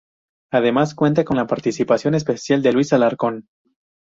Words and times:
Además, 0.51 0.95
cuenta 0.95 1.23
con 1.23 1.37
la 1.37 1.45
participación 1.45 2.15
especial 2.15 2.63
de 2.63 2.73
Luis 2.73 2.91
Alarcón. 2.91 3.45